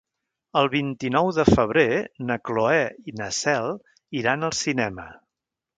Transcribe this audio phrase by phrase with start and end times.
[0.61, 1.85] El vint-i-nou de febrer
[2.31, 2.81] na Cloè
[3.13, 3.73] i na Cel
[4.23, 5.11] iran al cinema.